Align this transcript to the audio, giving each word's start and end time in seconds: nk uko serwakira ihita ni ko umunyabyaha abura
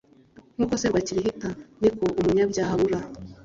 nk 0.55 0.59
uko 0.63 0.73
serwakira 0.81 1.19
ihita 1.21 1.49
ni 1.79 1.89
ko 1.97 2.05
umunyabyaha 2.19 2.71
abura 2.75 2.99